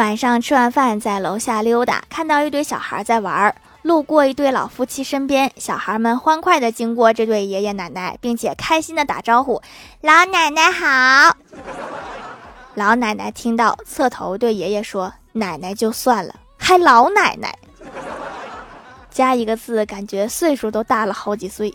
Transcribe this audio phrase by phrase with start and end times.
[0.00, 3.54] 晚上吃完饭，在楼下溜达，看到一堆小孩在玩儿。
[3.82, 9.60] 路过一对老夫妻身边，小孩们欢快地经过这对爷爷奶奶，并且开心地打招呼
[10.00, 11.36] ：“老奶奶好。”
[12.76, 17.54] 老奶奶听到，侧头对爷爷说：“奶奶就算了，还老奶奶。”
[19.12, 21.74] 加一个字，感觉岁数都大了好几岁。